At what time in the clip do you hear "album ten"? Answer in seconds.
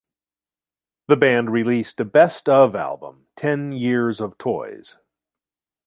2.73-3.71